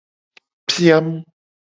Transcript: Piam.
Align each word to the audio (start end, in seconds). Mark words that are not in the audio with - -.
Piam. 0.71 1.07